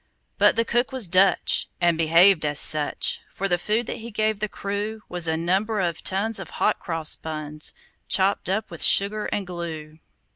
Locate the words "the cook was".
0.55-1.07